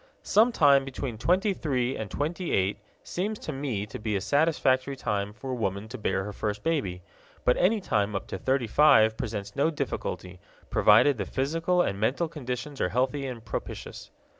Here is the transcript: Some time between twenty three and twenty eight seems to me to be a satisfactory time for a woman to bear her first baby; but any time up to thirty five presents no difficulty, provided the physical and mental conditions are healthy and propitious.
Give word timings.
Some 0.23 0.51
time 0.51 0.83
between 0.83 1.19
twenty 1.19 1.53
three 1.53 1.95
and 1.95 2.09
twenty 2.09 2.53
eight 2.53 2.79
seems 3.03 3.37
to 3.37 3.51
me 3.53 3.85
to 3.85 3.99
be 3.99 4.15
a 4.15 4.19
satisfactory 4.21 4.95
time 4.95 5.31
for 5.31 5.51
a 5.51 5.53
woman 5.53 5.87
to 5.89 5.97
bear 5.99 6.23
her 6.23 6.33
first 6.33 6.63
baby; 6.63 7.03
but 7.45 7.55
any 7.57 7.79
time 7.79 8.15
up 8.15 8.25
to 8.29 8.39
thirty 8.39 8.65
five 8.65 9.15
presents 9.15 9.55
no 9.55 9.69
difficulty, 9.69 10.39
provided 10.71 11.19
the 11.19 11.25
physical 11.27 11.83
and 11.83 11.99
mental 11.99 12.27
conditions 12.27 12.81
are 12.81 12.89
healthy 12.89 13.27
and 13.27 13.45
propitious. 13.45 14.09